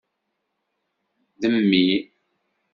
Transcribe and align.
D 1.39 1.43
mmi. 1.53 1.87